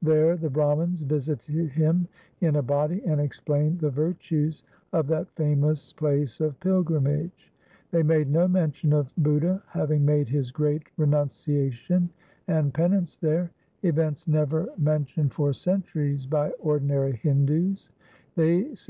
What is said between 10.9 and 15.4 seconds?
renunciation and penance there— events never men streams in the